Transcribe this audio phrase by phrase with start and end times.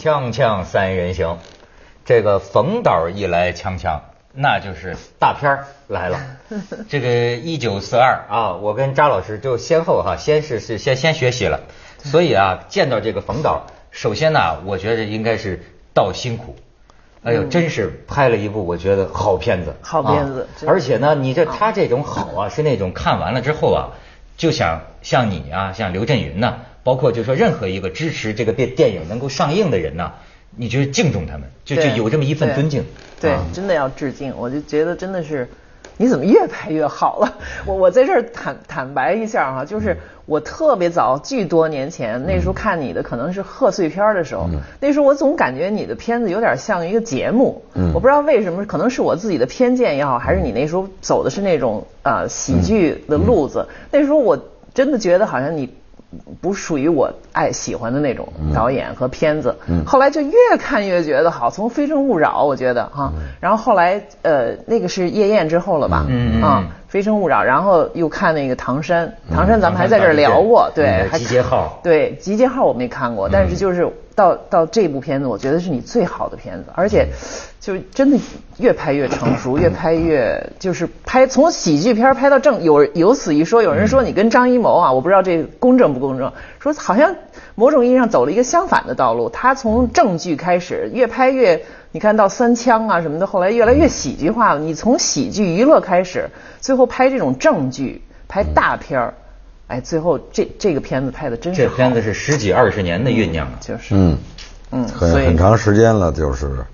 [0.00, 1.36] 锵锵三人行，
[2.06, 4.00] 这个冯导一来，锵锵，
[4.32, 6.18] 那就是大片儿来了。
[6.88, 11.60] 这个一九四二啊，我跟扎老师就先后哈，先是是先先学习了，
[11.98, 16.56] 所以啊，见到这个冯导，首先呢，我觉得应该是道辛苦。
[17.22, 23.92] 哎呦，真是拍了一部我觉得好片子，好片子啊而且呢，你这他这种好啊，是那种看完了之后啊，
[24.38, 30.12] 就想像你啊，像刘震云呐、包括就说任何一个支持这个电电影能够上映的人呐、
[30.56, 32.84] 你就敬重他们，就就有这么一份尊敬。
[33.20, 34.34] 对啊，真的要致敬。
[34.36, 35.48] 我就觉得真的是，
[35.98, 37.34] 你怎么越拍越好了？
[37.66, 44.48] 我我在这儿坦坦白一下哈、就是我特别早，巨多年前，那时候看你的可能是贺岁片的时候，
[44.80, 47.62] 那时候我总感觉你的片子有点像一个节目。
[47.74, 53.66] 嗯我不知道为什么，可能是我自己的偏见也好，还是你那时候走的是那种呃喜剧的路子。
[53.92, 54.38] 那时候我
[54.72, 55.68] 真的觉得好像你。
[56.40, 59.54] 不属于我爱喜欢的那种导演和片子，
[59.86, 61.50] 后来就越看越觉得好。
[61.50, 65.98] 从《非诚勿扰》我觉得哈，然后后来呃那个是《夜宴》之后了吧？
[65.98, 66.42] 啊，嗯
[66.88, 71.78] 《非诚勿扰》，然后又看那个《唐山》，唐山咱们还在这儿聊过，对，集结号。
[71.84, 73.88] 对，集结号我没看过，但是就是
[74.20, 77.08] 到到这部片子，我觉得是你最好的片子，而且
[77.58, 78.18] 就真的
[78.58, 87.16] 越拍越成熟，越拍越就是拍从喜剧片拍到正有有此一说，有人说你跟张艺谋啊，我不知道这公正不公正，说好像
[87.54, 91.62] 某种意义上走了一个相反的道路，他从正剧开始越拍越。
[91.92, 94.60] 你看到三枪啊什么的，后来越来越喜剧化了。
[94.60, 99.14] 你从喜剧娱乐开始，最后拍这种正剧，拍大片儿，
[99.70, 101.70] 哎，最后这这个片子拍的真是好。
[101.70, 103.56] 这片子是十几二十年的酝酿啊。
[103.60, 104.18] 就是，嗯，
[104.72, 106.64] 嗯，很很长时间了，就是。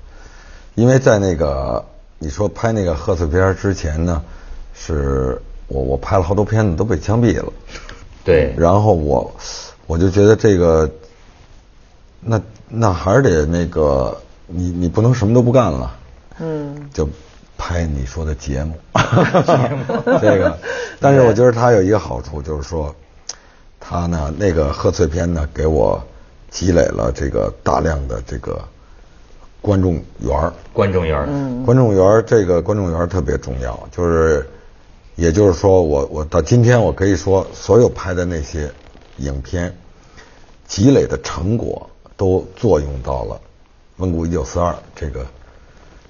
[0.77, 1.85] 因为在那个
[2.19, 4.23] 你说拍那个贺岁片儿之前呢，
[4.75, 7.53] 是我我拍了好多片子都被枪毙了，
[8.25, 9.35] 对，然后我
[9.87, 10.91] 我就觉得这个，
[12.21, 15.97] 那那还是得那个你你不能什么都不干了，
[16.39, 17.07] 嗯，就
[17.59, 18.75] 拍你说的节目，
[20.21, 20.59] 这个，
[21.01, 22.95] 但是我觉得它有一个好处，就是说，
[23.81, 26.03] 它呢那个贺岁片呢给我
[26.51, 28.63] 积累了这个大量的这个
[29.61, 30.53] 观众缘儿。
[30.73, 34.49] 观众缘儿嗯观众缘儿这个观众缘儿特别重要，就是，
[35.15, 38.71] 也就是说我我到今天我可以说，所有拍的那些
[39.17, 39.75] 影片
[40.67, 43.35] 积累的成果都作用到了
[43.97, 45.25] 《温故一九四二》这个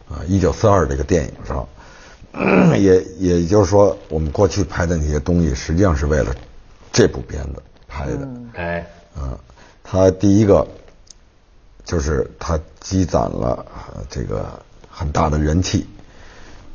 [0.09, 1.69] 啊一九四二这个电影上，
[2.79, 6.35] 也也就是说，我们过去拍的那些东西，实际上是为了
[6.93, 8.29] 这部片子拍的。
[8.55, 8.87] 哎，
[9.17, 9.39] 嗯，
[9.83, 10.67] 他第一个
[11.85, 14.47] 就是他积攒了呃这个
[14.91, 15.87] 很大的人气，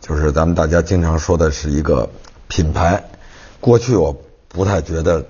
[0.01, 2.09] 就是咱们大家经常说的是一个
[2.47, 3.03] 品牌。
[3.59, 4.15] 过去我
[4.47, 5.25] 不太觉得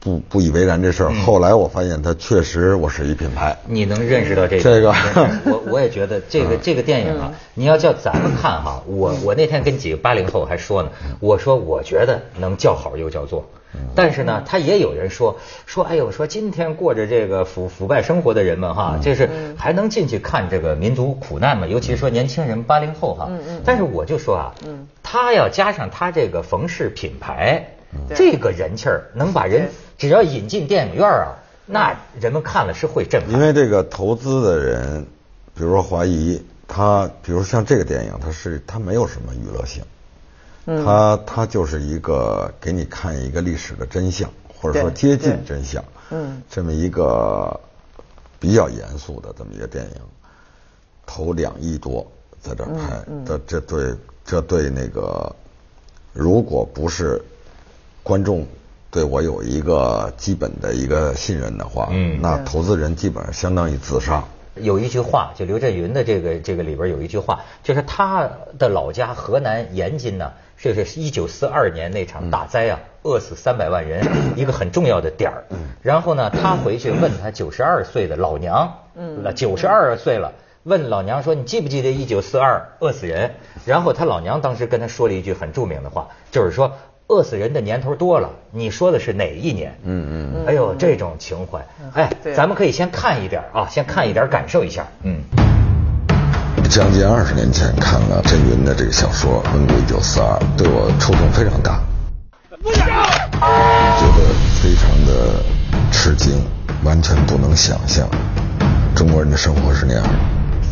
[0.00, 3.56] 不不以为然这事儿，后来我发现它确实我是一品牌。
[3.66, 4.62] 你能认识到这个？
[4.62, 4.94] 这个。
[5.44, 13.44] 我我也觉得这个这个电影啊，你要叫咱们看哈，我我那天跟几个八零后还说呢，我说我觉得能叫好又叫座。
[13.94, 21.66] 但是呢，他也有人说说，哎呦，说今天过着这个腐腐败生活的人们哈，就是还能进去看这个民族苦难吗？
[21.66, 23.30] 尤其是说年轻人八零后哈。
[23.64, 24.52] 但是我就说啊，
[25.02, 27.76] 他要加上他这个冯氏品牌，
[28.14, 31.36] 这个人气儿，能把人只要引进电影院啊，
[31.66, 33.30] 那人们看了是会震撼。
[33.32, 35.06] 因为这个投资的人，
[35.54, 39.84] 比如说华谊，他比如像这个电影，它是它没有什么娱乐性，
[40.66, 40.84] 嗯。
[40.84, 46.42] 它它就是一个给你看一个历史的真相，或者说接近真相，嗯。
[46.50, 47.60] 这么一个
[48.40, 50.00] 比较严肃的这么一个电影，
[51.04, 52.06] 投两亿多
[52.40, 53.24] 在这儿拍，嗯。
[53.26, 55.34] 这这对这对那个，
[56.12, 57.22] 如果不是
[58.02, 58.46] 观众
[58.90, 64.24] 对我有一个基本的一个信任的话，嗯那投资人基本上相当于自杀。
[64.56, 75.44] 有一句话，就刘震云的这个这个里边有一句话，就是他的老家河南延津呢，这是一九四二年那场大灾啊，饿死三百万人， 一个很重要的点儿。
[75.80, 80.32] 然后呢，他回去问他九十二岁的老娘，嗯，九十二岁了。
[80.64, 83.32] 问老娘说：“你记不记得一九四二饿死人？”
[83.66, 86.76] 然后他老娘当时跟他说了一句很著名的话，就是说
[87.08, 89.76] 饿死人的年头多了，你说的是哪一年？
[89.84, 90.46] 嗯嗯嗯。
[90.46, 94.86] 哎呦，这种情怀，哎，对咱们可以先看一点啊，先看一点，感受一下。
[95.02, 95.20] 嗯，
[96.70, 101.80] 将近二十年前看了郑云的这个小说《温故一九四二》，对我触动非常大，
[102.62, 104.32] 觉得
[104.62, 105.44] 非常的
[105.90, 106.42] 吃惊，
[106.84, 108.08] 完全不能想象
[108.94, 110.10] 中国人的生活是那样的。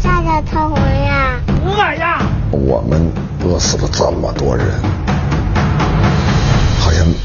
[0.02, 1.38] 下下特红呀！
[2.50, 3.12] 我们
[3.44, 4.66] 饿死了这么多人，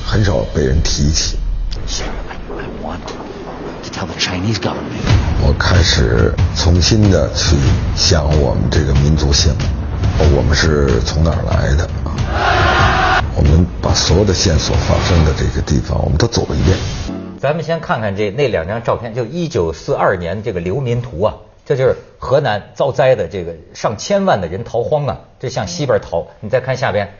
[0.05, 1.37] 很少被人提起。
[1.87, 5.05] Sir, I, I want to tell the Chinese government
[5.45, 7.55] 我开始重新的去
[7.95, 9.53] 想我们这个民族性，
[10.35, 13.21] 我们是从哪儿来的啊？
[13.35, 16.77] 我们把所有的线索发生的这个地方，我们都走了一遍。
[17.37, 21.35] 咱们先看看这那两张照片，就一九四二年这个流民图啊，
[21.65, 26.25] 这就是河南遭灾的这个上千万的人逃荒啊，这向西边逃。
[26.39, 27.13] 你再看下边，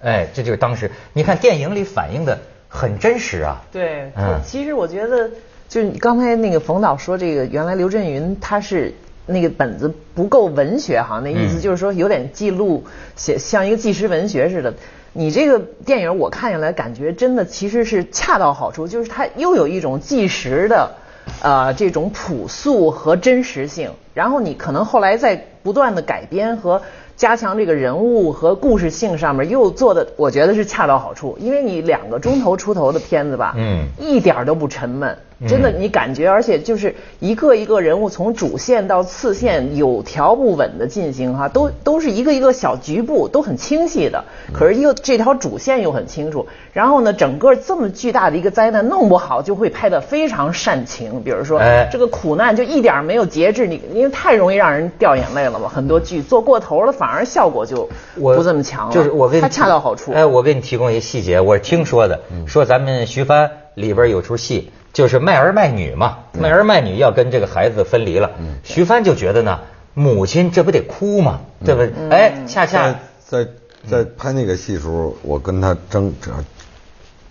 [0.00, 2.38] 哎，这就是当时你看电影里反映的
[2.68, 3.62] 很真实啊。
[3.72, 5.30] 对，嗯其实我觉得，
[5.68, 8.94] 就是刚才那个冯导说这个，原来刘震云他是
[9.26, 12.84] 那个本子不够文学哈，那意思嗯就是说有点记录，
[13.16, 14.74] 写像一个纪实文学似的。
[15.12, 20.96] 你这个电影我看下来，感觉真的其实是恰到好处，就是它又有一种纪实的。
[21.42, 26.80] 呃，这种朴素和真实性，然后你可能后来在不断的改编和
[27.16, 33.86] 加强这个人物和故事性上面，又做的我觉得是恰到好处，因为你两个钟头出头的片子吧，嗯。
[33.98, 51.88] 一点都不沉闷，嗯真的你感觉，而且就是一个一个人物从主线到次线有条不紊的进行哈，都都是一个一个小局部都很清晰的，可是又这条主线又很清楚，然后呢，整个这么巨大的一个灾难弄不好就会拍得非常煽情，比如说哎。
[51.92, 68.30] 这个苦难就一点没有节制，你因为太容易让人掉眼泪了嘛，很多剧做过头了，反而效果就不这么强了，就是我给你它恰到好处，哎，我给你提供一个细节，我是听说的，说咱们徐帆里边有出戏，就是卖儿卖女嘛，卖儿卖女要跟这个孩子分离了，
[68.64, 69.60] 徐帆就觉得呢，
[69.92, 71.42] 母亲这不得哭吗？
[71.62, 72.08] 对不对？
[72.08, 73.50] 哎，恰恰在在
[73.90, 76.30] 在拍那个戏时候，我跟他争这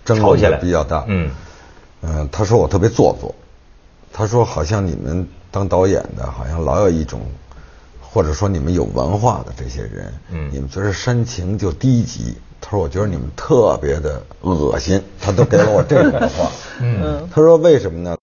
[0.06, 1.06] 争吵起来比较大。
[1.07, 1.31] 嗯
[2.03, 3.33] 嗯，他说我特别做作，
[4.13, 7.19] 他说好像你们当导演的，好像老有一种，
[8.00, 12.38] 或者说你们有文化的这些人，嗯你们觉得煽情就低级。
[12.67, 16.51] 他说我觉得你们特别的恶心，他都给了我这种的话。
[16.81, 18.17] 嗯他说为什么呢？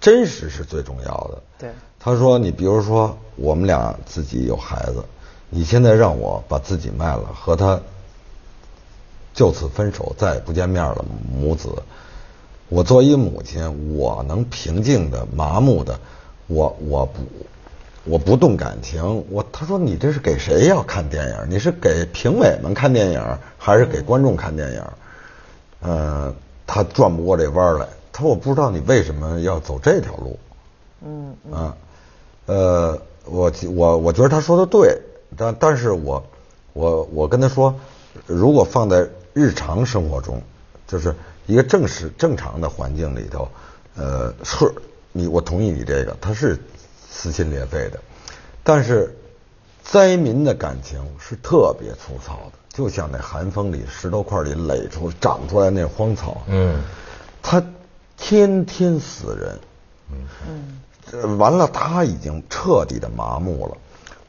[0.00, 1.42] 真实是最重要的。
[1.56, 1.70] 对
[2.00, 5.04] 他说：“你比如说，我们俩自己有孩子，
[5.50, 7.80] 你现在让我把自己卖了，和他
[9.34, 11.68] 就此分手，再也不见面了，母子。
[12.68, 15.98] 我作为一母亲，我能平静的、麻木的，
[16.48, 17.20] 我我不
[18.08, 19.24] 我不动感情。
[19.30, 21.36] 我他说你这是给谁要看电影？
[21.50, 23.22] 你是给评委们看电影，
[23.58, 24.82] 还是给观众看电影？
[25.82, 26.34] 嗯，
[26.66, 27.86] 他转不过这弯来。
[28.12, 30.38] 他说我不知道你为什么要走这条路。
[31.00, 31.76] 嗯啊，
[32.46, 35.00] 呃，我我我觉得他说的对，
[35.36, 36.24] 但但是我
[36.72, 37.72] 我我跟他说，
[38.26, 40.42] 如果放在日常生活中，
[40.88, 41.14] 就是
[41.46, 43.48] 一个正式正常的环境里头，
[43.96, 44.72] 呃，是
[45.12, 46.58] 你我同意你这个，他是
[47.10, 47.98] 撕心裂肺的，
[48.62, 49.16] 但是
[49.82, 56.80] 灾民的感情是特别粗糙的，就像那寒风里石头块里垒出长出来那荒草，嗯。
[57.40, 57.64] 他
[58.18, 59.58] 天天死人，
[61.12, 63.76] 嗯，完了他已经彻底的麻木了。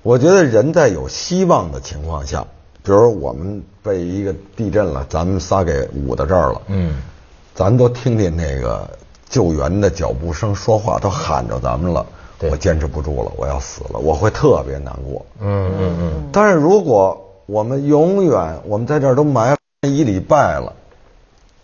[0.04, 2.46] 我觉得人在有希望的情况下，
[2.82, 7.02] 比如我们被一个地震了，咱们仨给捂到这儿了，嗯，
[7.54, 8.90] 咱都听见那个
[9.28, 12.10] 救援的脚步声，说话都喊着咱们了，对
[12.42, 15.26] 我坚持不住了，我要死了，我会特别难过。
[15.40, 19.58] 嗯嗯嗯，但是如果我们永远我们在这儿都埋了
[19.90, 20.74] 一礼拜了，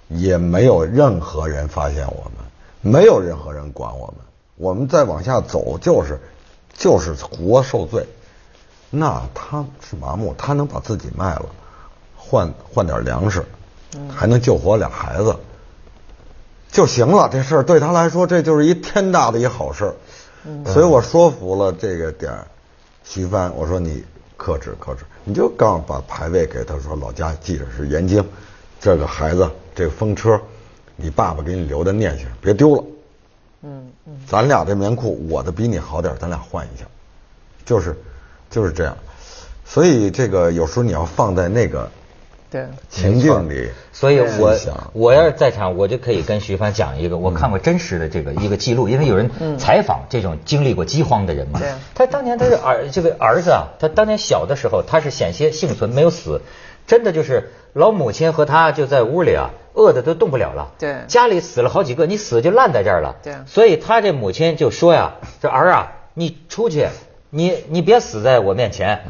[0.10, 4.16] 也没有任何人发现我们，没有任何人管我们，
[4.58, 6.20] 我们再往下走就是
[6.74, 8.06] 就是活受罪。
[8.90, 11.46] 那他是麻木，他能把自己卖了，
[12.16, 13.46] 换换点粮食，
[14.10, 15.36] 还能救活俩孩子，
[16.72, 17.30] 就行了。
[17.32, 19.96] 这事儿对他来说，这就是一天大的一好事儿。
[20.66, 22.46] 所以我说服了这个点儿，
[23.04, 24.04] 徐帆，我说你
[24.38, 28.24] 克制克制，你就刚把牌位给他说，老家记着是燕京，
[28.80, 30.40] 这个孩子这个风车，
[30.96, 32.84] 你爸爸给你留的念想，别丢了。
[33.64, 36.86] 嗯嗯，咱俩这棉裤，我的比你好点，咱俩换一下，
[37.66, 37.98] 就是
[38.50, 38.96] 就是这样。
[39.66, 41.90] 所以这个有时候你要放在那个
[42.56, 42.66] 对。
[42.90, 44.56] 情境里，所以我
[44.94, 51.70] 我要是在场，我就可以跟徐帆讲一个我看过真实的这个一个记录，因为有人采访这种经历过饥荒的人嘛对。
[51.94, 56.42] 他当年他是儿这个儿子啊，他当年小的时候他是险些幸存没有死，
[56.88, 60.72] 真的就是老母亲和他就在屋里啊，饿的都动不了了。
[60.80, 63.18] 对家里死了好几个，你死就烂在这儿了。
[63.22, 66.88] 对所以他这母亲就说呀：“这儿啊，你出去，
[67.30, 69.02] 你你别死在我面前。”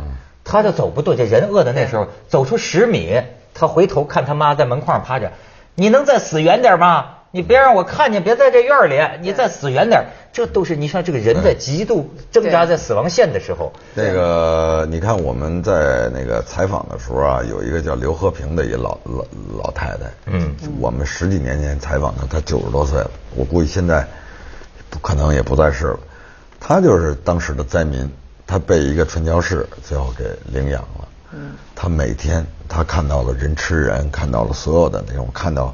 [0.46, 3.22] 他就走不动，这人饿的那时候走出十米，
[3.54, 5.32] 他回头看他妈在门框上趴着，
[5.76, 7.08] 你能再死远点吗？
[7.32, 10.06] 你别让我看见，别在这院里，你再死远点。
[10.32, 19.26] 这都是你像这个人在极度挣扎在死亡线的时候，那个，你看我们在那个采访的时候啊，有一个叫刘和平的一老老
[19.58, 24.06] 老太太，嗯，我们十几年前采访她，她九十多岁了，我估计现在
[24.90, 26.00] 不可能也不在世了。
[26.60, 28.10] 她就是当时的灾民，
[28.48, 31.08] 他被一个传教士最后给领养了。
[31.34, 35.74] 嗯，他每天他看到了人吃人，看到了所有的那种，看到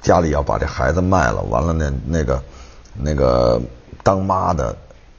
[0.00, 2.42] 家里要把这孩子卖了，完了那那个
[2.94, 3.60] 那个
[4.02, 4.76] 当妈的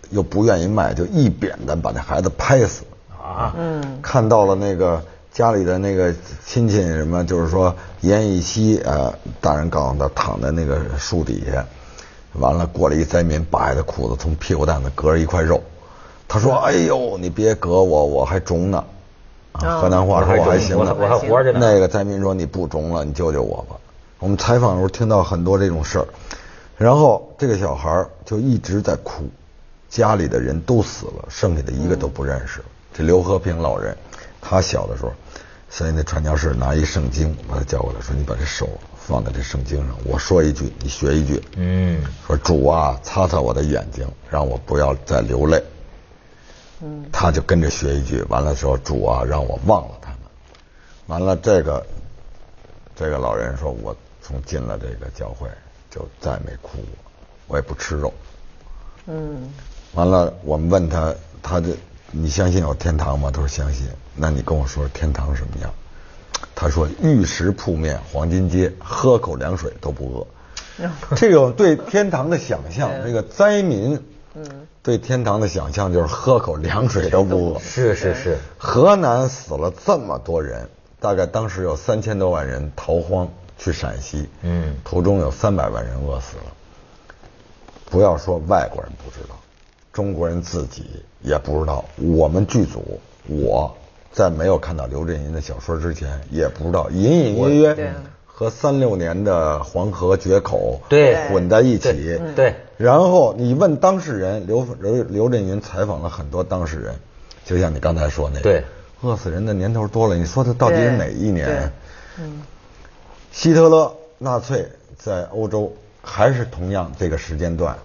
[0.10, 2.84] 又不愿意卖，就一扁担把这孩子拍死。
[3.22, 5.04] 啊，嗯，看到了那个
[5.34, 6.16] 家里的那个
[6.46, 11.66] 亲戚什么，就是说奄奄一息，呃，大人告诉他躺在那个树底下。
[12.34, 15.62] 完了，过了一灾民，扒下他裤子，从屁股蛋子隔着一块肉。
[16.28, 18.84] 他说：“哎呦，你别割我，我还肿呢。”
[19.54, 21.60] 啊，河南话说我还行呢，我还活着呢。
[21.62, 23.76] 那个灾民说：“你不肿了，你救救我吧。”
[24.20, 26.08] 我们采访的时候听到很多这种事儿，
[26.78, 29.24] 然后这个小孩就一直在哭，
[29.90, 32.62] 家里的人都死了，剩下的一个都不认识。
[32.94, 33.96] 这刘和平老人，
[34.42, 35.12] 他小的时候，
[35.70, 38.68] 所以那传教士拿一圣经把他叫过来，说：“你把这手。”
[39.08, 41.42] 放在这圣经上，我说一句，你学一句。
[41.56, 45.64] 嗯，说主啊，擦擦我的眼睛，让我不要再流泪。
[46.82, 50.20] 嗯，他就跟着学一句，完了说，主啊，让我忘了他们。
[51.08, 51.86] 完了，这个
[52.96, 55.48] 这个老人说，我从进了这个教会
[55.90, 56.88] 就再没哭过，
[57.48, 58.14] 我也不吃肉。
[59.06, 59.50] 嗯，
[59.94, 61.70] 完了，我们问他，他就
[62.12, 63.32] 你相信有天堂吗？
[63.32, 63.88] 他说相信。
[64.16, 65.72] 那你跟我说天堂什么样？
[66.54, 70.28] 他说：“玉石铺面，黄金街，喝口凉水都不饿。”
[71.16, 74.04] 这个对天堂的想象，这个灾民，
[74.88, 77.60] 对天堂的想象就是喝口凉水都不饿。
[77.60, 80.70] 是是是，河南死了这么多人，
[81.02, 83.28] 大概当时有三千多万人逃荒
[83.58, 86.44] 去陕西，嗯，途中有三百万人饿死了。
[87.90, 89.36] 不要说外国人不知道，
[89.92, 90.86] 中国人自己
[91.22, 91.84] 也不知道。
[91.98, 93.76] 我们剧组，我。
[94.14, 97.96] 在没有看到刘震云的小说之前，也不知道隐隐约约
[98.40, 102.22] 和三六年的黄河决口对混在一起。
[102.36, 106.94] 对，然后你问当事人刘刘刘震云采访了很多当事人，
[107.44, 108.64] 就像你刚才说那个，对，
[109.02, 110.16] 饿死人的年头多了。
[110.16, 111.74] 你说他到底是哪一年？
[112.20, 112.44] 嗯，
[113.32, 117.76] 希特勒纳粹在欧洲还是同样这个时间段，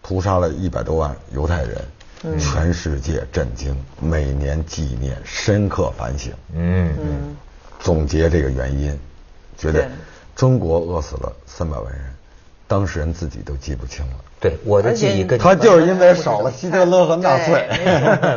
[0.00, 1.76] 屠杀了一百多万犹太人。
[2.38, 6.32] 全世界震惊，每年纪念，深刻反省。
[6.54, 7.36] 嗯嗯，
[7.80, 8.96] 总结这个原因，
[9.58, 9.86] 觉得
[10.34, 12.00] 中国饿死了三百万人，
[12.66, 14.12] 当事人自己都记不清了。
[14.40, 17.68] 对，我的记忆跟他就是因为少了希特勒和纳粹。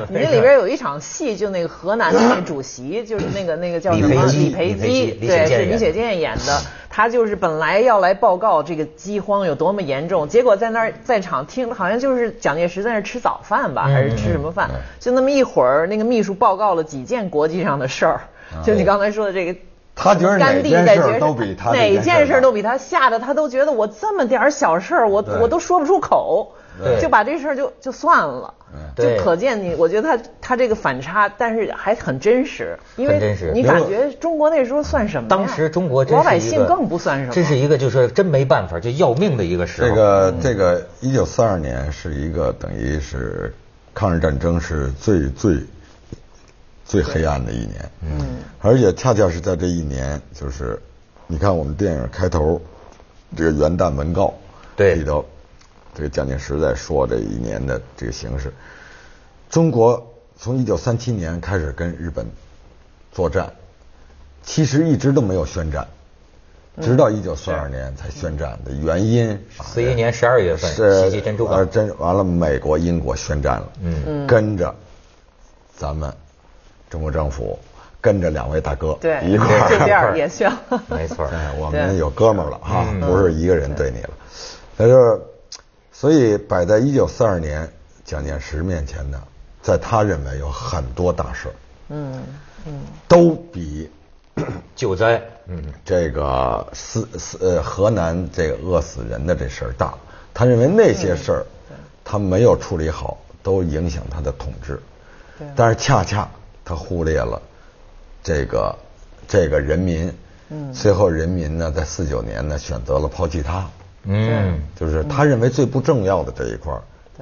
[0.09, 6.59] 你这里边有一场戏，就那个河南的那主席， 就是那个那个叫什么李培基，对，是李雪健演的。
[6.89, 14.71] 他就是本来要来报告这个饥荒有多么严重，结果在那儿在场听，好像就是蒋介石在那吃早饭吧，还是吃什么饭？
[14.99, 18.21] 就那么一会儿，那个秘书报告了几件国际上的事儿，
[18.65, 19.55] 就你刚才说的这个。
[19.95, 26.53] 他觉得哪件事都比他哪件事都比他吓得他都觉得我这么点小事儿我我都说不出口，
[27.01, 28.53] 就把这事儿就就算了，
[28.95, 35.29] 就可见你我觉得他他这个反差，但是还很真实，因为你感觉中国那时候算什么？
[35.29, 39.89] 当时中国老百姓更不算什么，这是一个就是真没办法就要命的一个时候。
[39.89, 43.53] 这个这个一九四二年是一个等于是
[43.93, 45.57] 抗日战争是最最。
[46.91, 50.77] 最黑暗的一年，嗯，而且恰恰是在这一年，就是
[51.25, 52.61] 你看我们电影开头
[53.33, 54.33] 这个元旦文告，
[54.75, 55.23] 对里头，
[55.95, 58.53] 这个蒋介石在说这一年的这个形势。
[59.49, 60.05] 中国
[60.37, 62.27] 从一九三七年开始跟日本
[63.13, 63.53] 作战，
[64.43, 65.87] 其实一直都没有宣战，
[66.81, 69.41] 直到一九四二年才宣战的原因。
[69.63, 74.75] 四一年十二月份袭击珍珠港，真完了，美国、英国宣战了，嗯，跟着
[75.77, 76.13] 咱们。
[76.91, 77.57] 中国政府
[78.01, 80.51] 跟着两位大哥一块儿 也行，
[80.89, 84.09] 没错， 哎我们有哥们儿了哈，不是一个人对你了。
[84.77, 85.19] 他说，
[85.93, 87.67] 所以摆在一九四二年
[88.03, 89.21] 蒋介石面前的，
[89.61, 91.47] 在他认为有很多大事
[91.89, 92.21] 嗯
[92.65, 92.73] 嗯，
[93.07, 93.89] 都比
[94.75, 99.93] 救灾，嗯，这个四四呃河南这个饿死人的这事儿大。
[100.33, 101.45] 他认为那些事儿，
[102.03, 104.81] 他没有处理好，都影响他的统治。
[105.55, 106.27] 但是恰恰。
[106.71, 107.41] 他忽略了
[108.23, 108.73] 这个
[109.27, 110.09] 这个人民，
[110.47, 113.69] 嗯，最后人民呢，在四九年呢，选择了抛弃他，
[114.05, 116.73] 嗯，就是他认为最不重要的这一块，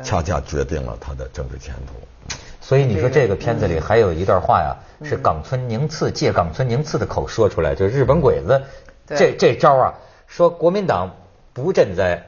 [0.04, 2.38] 恰恰决定了他的政治前途。
[2.62, 8.62] 所以你说这个片子里还有一段话呀，是冈村宁次借冈村宁次的口说出来，就是日本鬼子
[9.08, 9.96] 这这招啊，
[10.28, 11.16] 说国民党
[11.54, 12.24] 不赈灾，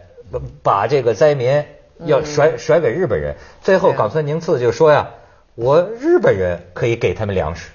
[0.63, 1.63] 把这个灾民
[1.99, 5.11] 要甩甩给日本人，最后冈村宁次就说呀。
[5.61, 7.69] 我日本人可以给他们粮食，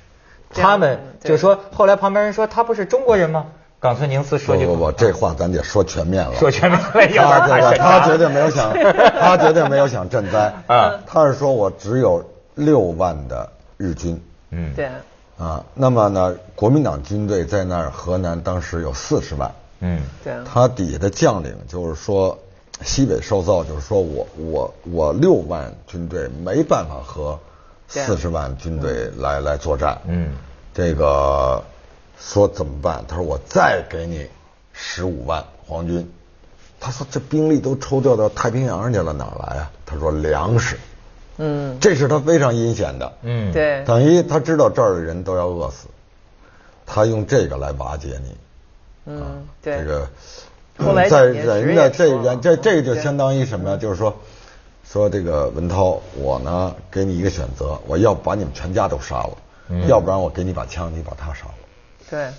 [0.51, 3.47] 他们就说后来旁边人说他不是中国人吗？
[3.79, 6.35] 冈村宁次说句不不不，这话咱得说全面了。
[6.35, 8.73] 说全面了，他这个然怕审查他绝对没有想，
[9.21, 10.53] 他绝对没有想赈灾。
[10.67, 10.95] 啊。
[11.07, 12.25] 他是说我只有
[12.55, 14.21] 六万的日军。
[14.51, 14.89] 嗯，对，
[15.39, 22.39] 啊，那么呢，国民党军队在那儿河南当时有四十万，嗯，对，他底下的将领就是说
[22.83, 27.46] 西北受造，就是说我我我六万军队没办法和对
[27.89, 30.33] 四十万军队来来作战，嗯，
[30.75, 31.63] 这个
[32.19, 33.05] 说怎么办？
[33.07, 34.29] 他说我再给你
[34.73, 36.11] 十五万皇军，
[36.81, 39.71] 他说这兵力都抽调到太平洋去了，哪儿来啊？
[39.87, 40.77] 他说粮食，
[41.39, 45.87] 嗯，这是他非常阴险的，嗯，，对，等于他知道这儿的人都要饿死，
[46.85, 48.37] 他用这个来瓦解你。
[49.09, 50.09] 嗯，对，这个
[50.79, 53.77] 后来在人的这人这这个就相当于什么呀？
[53.77, 54.17] 就是说，
[54.91, 59.39] 说这个文涛，我呢给你一个选择，我要把你们全家都杀了，
[59.69, 62.33] 嗯要不然我给你把枪，你把他杀了。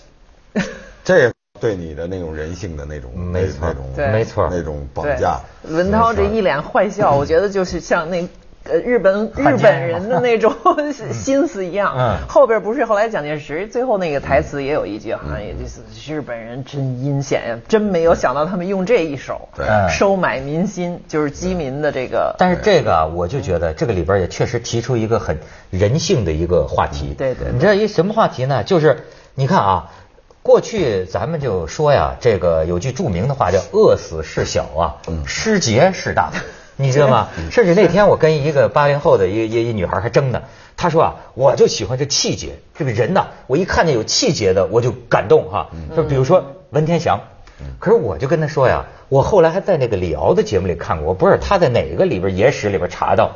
[0.54, 0.64] 对，
[1.04, 5.40] 这对你的那种人性的那种没错那种对没错那种绑架。
[5.64, 8.28] 文涛这一脸坏笑，我觉得就是像那。
[8.70, 10.54] 呃，日本日本人的那种
[11.14, 12.18] 心思一样，嗯。
[12.28, 15.82] 后边不是后来蒋介石最后那个台词也有一句，好像也就是
[16.14, 19.50] 日本人真阴险呀，真没有想到他们用这一手，
[19.90, 25.38] 收买民心，就是饥民的这个，但是这个啊，我就觉得这个里边也确实提出一个很
[25.70, 27.16] 人性的一个话题。
[27.18, 27.54] 对对对。
[27.54, 28.64] 你知道一什么话题呢？
[28.64, 29.06] 就是
[29.36, 29.92] 你看啊，
[30.44, 34.96] 过去咱们就说呀，这个有句著名的话叫“饿死事小啊，
[35.26, 36.32] 失节事大”。
[36.78, 37.28] 你知道吗？
[37.52, 40.44] 甚至那天我跟一个八零后的一一一女孩还争呢，
[40.78, 45.68] 她说啊，我就喜欢这气节，这个人呐，我一看见有气节的我就感动哈。
[45.96, 47.20] 就比如说文天祥，
[47.80, 53.32] 可是我就跟他说呀，我后来还在那个李敖的节目里看过，我不知道他在哪个里边野史里边查到，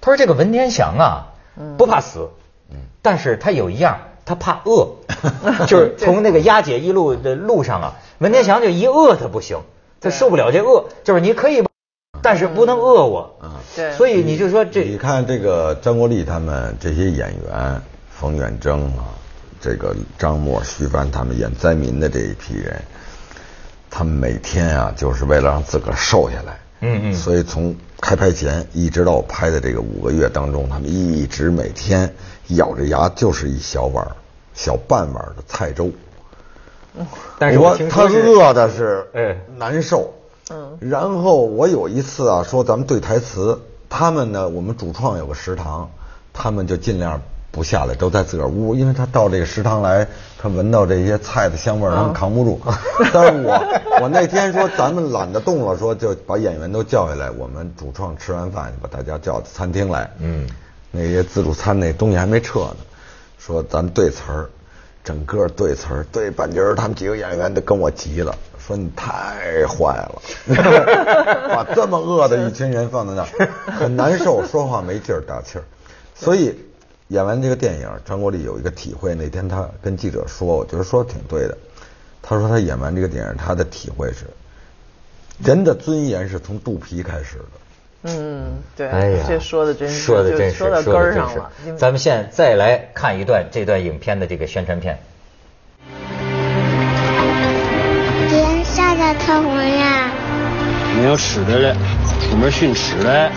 [0.00, 1.32] 他说这个文天祥啊，
[1.78, 2.30] 不怕死，
[3.00, 4.88] 但是他有一样，他怕饿，
[5.68, 9.58] 就是从那个押解一路的路上啊，文天祥就一饿他不行，
[10.00, 11.62] 他受不了这饿，就是你可以，
[12.22, 19.10] 但是不能饿我，嗯对所以你就说这你，看这个张国立他们这些演员，冯远征啊，
[19.60, 22.80] 这个张默、徐帆他们演灾民的这一批人，
[23.90, 26.58] 他们每天啊，就是为了让自个儿瘦下来。
[26.80, 32.14] 嗯嗯所以从开拍前一直到我拍的这个五个月当中，他们一直每天
[32.48, 34.06] 咬着牙就是一小碗、
[34.54, 35.90] 小半碗的菜粥。
[37.38, 40.14] 但是我他饿的是哎难受。
[40.52, 40.78] 嗯。
[40.80, 45.90] 然后我有一次啊，说咱们对台词，他们呢，我们主创有个食堂，
[46.32, 50.06] 他们就尽量不下来，都在自个儿屋，因为他到这个食堂来，
[50.38, 52.60] 他闻到这些菜的香味儿，他们扛不住。
[53.12, 53.62] 但是我
[54.00, 60.48] 我那天说咱们懒得动了，说就把演员都叫下来，我们主创吃完饭把大家叫到餐厅来，嗯，
[60.90, 62.76] 那些自助餐那东西还没撤呢，
[63.38, 64.48] 说咱们对词儿，
[65.04, 68.34] 整个对词儿对半截儿，他们几个演员都跟我急了，
[68.72, 70.22] 说你太坏了，
[71.54, 75.64] 把这么饿的一群人放在那儿， 很难受，说话没劲儿打气儿，
[76.14, 76.58] 所以
[77.08, 81.58] 演完这个电影，张国立有一个体会，那天他跟记者说，我觉得说的挺对的，
[82.22, 84.24] 他说他演完这个电影，他的体会是，
[85.44, 87.44] 人的尊严是从肚皮开始的。
[88.04, 91.52] 嗯，对，哎呀，这说的真是，说的真是，说到根说的真是儿上了。
[91.76, 94.98] 咱们现在再来看一段这段影片的这个宣传片。
[99.32, 100.10] 套话呀！
[100.94, 101.74] 没有吃的了，
[102.20, 103.30] 出门寻吃的，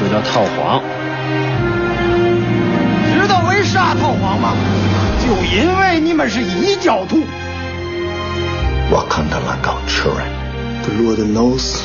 [0.00, 0.80] 就叫套话。
[3.12, 4.54] 知道为啥套话吗？
[5.20, 7.22] 就因为你们是异教徒。
[8.90, 10.24] 我看他们搞吃的。
[10.84, 11.76] The Lord knows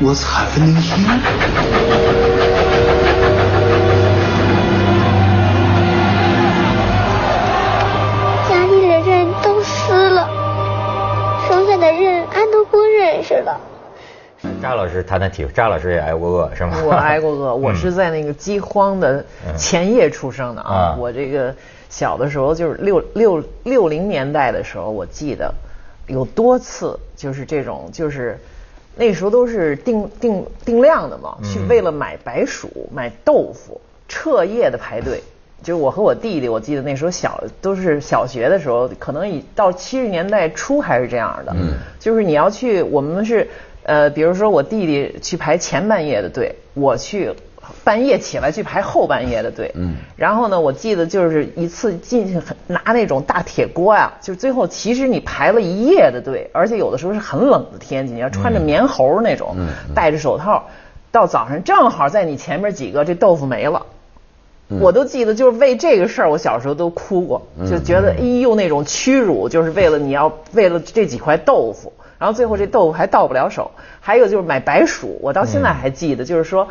[0.00, 2.33] what's happening here.
[14.64, 16.76] 扎老师谈谈体会，扎老师也挨过饿是吗？
[16.84, 19.22] 我挨过饿，我 是在那个饥荒的
[19.58, 20.96] 前夜出生的啊啊。
[20.98, 21.54] 我这个
[21.90, 25.52] 小的时候就是六六六零年代的时候，我记得
[26.06, 28.38] 有多次就是这种就是。
[28.96, 35.20] 那时候都是定定定量的嘛，去为了买白薯、买豆腐，彻夜的排队。
[35.64, 41.52] 就是我和我弟弟，我记得那时候小都是小学的时候，可能已到七十年代初还是这样的。
[41.56, 43.48] 嗯，就是你要去，我们是
[43.84, 47.32] 呃，比如说我弟弟去排前半夜的队，我去
[47.82, 49.70] 半夜起来去排后半夜的队。
[49.74, 59.56] 嗯，然后呢，我记得就是一次进去拿那种大铁锅呀、就最后其实你排了一夜的队，而且有的时候是很冷的天气，你要穿着棉猴那种，
[59.94, 60.66] 戴着手套，
[61.12, 63.86] 到早上正好在你前面几个这豆腐没了。
[64.80, 71.92] 我都记得，就是为这个事儿，我小时候都哭过，就觉得哎呦那种屈辱，就是为了你要为了这几块豆腐，
[72.24, 73.70] 然后最后这豆腐还到不了手。
[74.00, 76.66] 还有就是买白薯，我到现在还记得，就是说。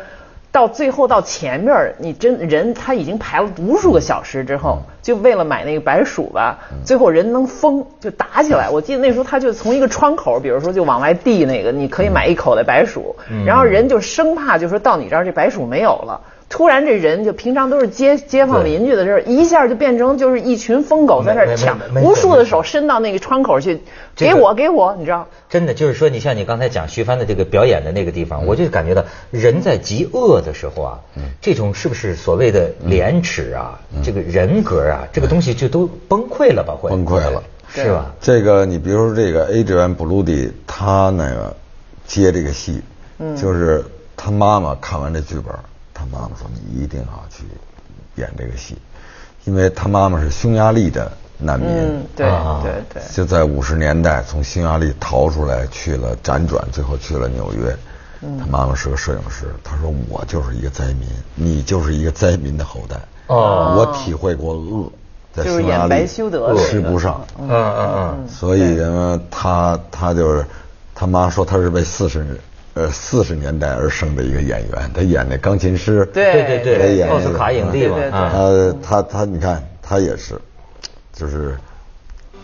[0.50, 8.70] 到最后到前面，你真人他已经排了无数个小时之后，就为了买那个白薯吧，最后人能疯就打起来。
[8.70, 16.20] 我记得那时候他就从一个窗口，比如说就往外递那个，你可以买一口的白薯，然后人就生怕就说到你这儿这白薯没有了。
[16.48, 23.82] 突然这人就平常都是街街坊邻居的事儿，一下就变成就是一群疯狗在那儿抢无数的手伸到那个窗口去，
[24.14, 25.26] 这个给我给我，你知道？
[25.48, 28.26] 真的就是说，你像你刚才讲徐帆的这个表演的那个地嗯。
[28.26, 31.00] 方，我就感觉到人在极恶的时候啊，
[31.40, 36.74] 这种是不是所谓的廉耻啊，这个人格啊，这个东西就都崩溃了吧？
[36.80, 36.90] 会。
[36.90, 37.42] 崩溃了。
[37.74, 38.14] 是吧？
[38.20, 41.56] 这个你比如说这个 Adrian Brody，他那个
[42.06, 42.80] 接这个戏，
[43.36, 43.84] 就是
[44.16, 45.52] 他妈妈看完这剧本，
[46.10, 47.44] 他妈妈说你一定要去
[48.16, 48.76] 演这个戏，
[49.44, 53.02] 因为他妈妈是匈牙利的难民，嗯，对啊对对。
[53.12, 57.76] 就在五十年代从匈牙利逃出来，去了辗转，最后去了纽约。
[58.26, 62.96] 嗯他妈妈是个摄影师，他说我就是一个灾民，你就是一个灾民的后代。
[63.26, 64.90] 哦我体会过饿，
[65.34, 67.22] 在就是匈牙利吃不上。
[67.38, 70.46] 嗯嗯嗯，所以呢，他他就是
[70.94, 72.40] 他妈说他是被四十
[72.74, 77.96] 呃四十年代而生的一个演员，他演那钢琴师，对对对他演奥斯卡影帝嘛。
[78.10, 80.40] 他他他，你看他也是，
[81.12, 81.56] 就是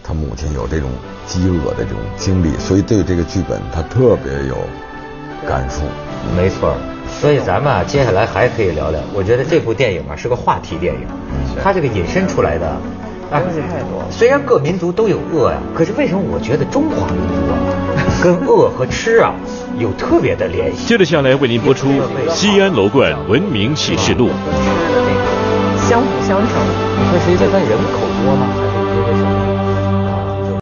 [0.02, 0.88] 他母亲有这种
[1.26, 4.56] 饥饿的这种经历，所以对这个剧本他特别有
[5.48, 5.82] 感触。
[6.36, 6.76] 没错，
[7.20, 9.00] 所以咱们啊，接下来还可以聊聊。
[9.14, 11.00] 我觉得这部电影啊是个话题电影，
[11.62, 12.66] 它这个引申出来的
[13.30, 19.32] 啊东西太多了虽然各民族都有恶呀、可是为什么我觉得中华民族啊，跟饿和吃啊
[19.78, 20.86] 有特别的联系？
[20.86, 21.88] 接着下来为您播出
[22.28, 24.26] 《西安楼冠文明启示录》。
[24.28, 24.34] 吃
[24.92, 26.50] 的那个相辅相成。
[27.12, 28.46] 这是因为它人口多吗？
[28.52, 29.59] 还是别的什么？